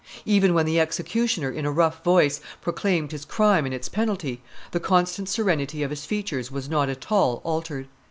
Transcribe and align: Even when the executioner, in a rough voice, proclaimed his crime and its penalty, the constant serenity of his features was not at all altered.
Even 0.25 0.55
when 0.55 0.65
the 0.65 0.79
executioner, 0.79 1.51
in 1.51 1.63
a 1.63 1.71
rough 1.71 2.03
voice, 2.03 2.41
proclaimed 2.59 3.11
his 3.11 3.23
crime 3.23 3.65
and 3.67 3.73
its 3.75 3.87
penalty, 3.87 4.41
the 4.71 4.79
constant 4.79 5.29
serenity 5.29 5.83
of 5.83 5.91
his 5.91 6.05
features 6.05 6.49
was 6.49 6.67
not 6.67 6.89
at 6.89 7.11
all 7.11 7.39
altered. 7.43 7.87